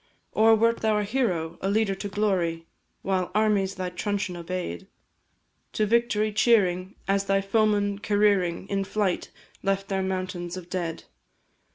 Or 0.31 0.55
wert 0.55 0.77
thou 0.79 0.97
a 0.97 1.03
hero, 1.03 1.59
a 1.61 1.69
leader 1.69 1.93
to 1.93 2.07
glory, 2.09 2.65
While 3.03 3.29
armies 3.35 3.75
thy 3.75 3.91
truncheon 3.91 4.35
obey'd; 4.35 4.87
To 5.73 5.85
victory 5.85 6.33
cheering, 6.33 6.95
as 7.07 7.25
thy 7.25 7.39
foemen 7.41 7.99
careering 7.99 8.67
In 8.67 8.83
flight, 8.83 9.29
left 9.61 9.89
their 9.89 10.01
mountains 10.01 10.57
of 10.57 10.71
dead? 10.71 11.03